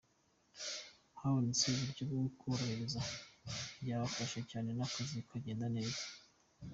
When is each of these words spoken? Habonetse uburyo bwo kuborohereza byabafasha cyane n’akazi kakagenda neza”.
Habonetse 1.19 1.63
uburyo 1.73 2.03
bwo 2.09 2.27
kuborohereza 2.37 3.01
byabafasha 3.81 4.39
cyane 4.51 4.69
n’akazi 4.73 5.15
kakagenda 5.27 5.67
neza”. 5.77 6.03